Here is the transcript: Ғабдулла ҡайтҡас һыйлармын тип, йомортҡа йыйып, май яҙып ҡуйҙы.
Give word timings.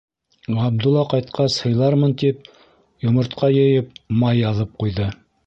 Ғабдулла 0.59 1.03
ҡайтҡас 1.11 1.57
һыйлармын 1.65 2.15
тип, 2.23 2.49
йомортҡа 3.07 3.53
йыйып, 3.59 3.95
май 4.25 4.43
яҙып 4.43 4.75
ҡуйҙы. 4.83 5.09